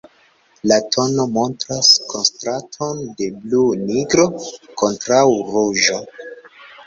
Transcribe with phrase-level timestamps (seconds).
[0.69, 4.25] La tono montras kontraston de blu-nigro
[4.83, 5.21] kontraŭ
[5.53, 6.01] ruĝo.